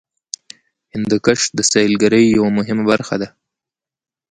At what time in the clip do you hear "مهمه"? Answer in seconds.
2.57-2.83